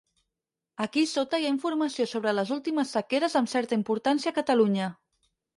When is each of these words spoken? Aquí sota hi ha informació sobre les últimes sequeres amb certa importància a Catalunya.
Aquí 0.85 1.03
sota 1.11 1.41
hi 1.41 1.45
ha 1.49 1.51
informació 1.57 2.07
sobre 2.13 2.33
les 2.39 2.55
últimes 2.57 2.97
sequeres 2.97 3.39
amb 3.41 3.55
certa 3.55 3.81
importància 3.81 4.33
a 4.35 4.39
Catalunya. 4.43 4.93